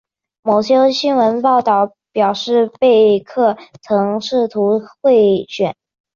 [0.41, 5.75] 某些新闻报道表示贝克曾试图贿选。